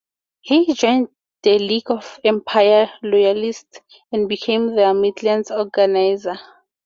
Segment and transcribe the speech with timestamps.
[0.39, 1.09] He joined
[1.43, 3.81] the League of Empire Loyalists
[4.11, 6.39] and became their Midlands organiser.